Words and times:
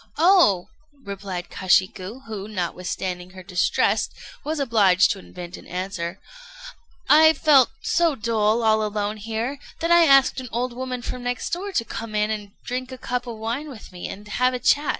"Oh!" 0.17 0.65
replied 1.05 1.51
Kashiku, 1.51 2.21
who, 2.25 2.47
notwithstanding 2.47 3.29
her 3.35 3.43
distress, 3.43 4.09
was 4.43 4.59
obliged 4.59 5.11
to 5.11 5.19
invent 5.19 5.57
an 5.57 5.67
answer, 5.67 6.17
"I 7.07 7.33
felt 7.33 7.69
so 7.83 8.15
dull 8.15 8.63
all 8.63 8.83
alone 8.83 9.17
here, 9.17 9.59
that 9.79 9.91
I 9.91 10.07
asked 10.07 10.39
an 10.39 10.49
old 10.51 10.73
woman 10.73 11.03
from 11.03 11.21
next 11.21 11.53
door 11.53 11.71
to 11.73 11.85
come 11.85 12.15
in 12.15 12.31
and 12.31 12.53
drink 12.65 12.91
a 12.91 12.97
cup 12.97 13.27
of 13.27 13.37
wine 13.37 13.69
with 13.69 13.91
me, 13.91 14.09
and 14.09 14.27
have 14.27 14.55
a 14.55 14.59
chat." 14.59 14.89